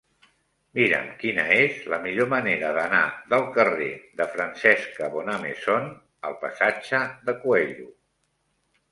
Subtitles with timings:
[0.77, 3.01] Mira'm quina és la millor manera d'anar
[3.33, 3.89] del carrer
[4.21, 5.85] de Francesca Bonnemaison
[6.31, 7.87] al passatge de Coello.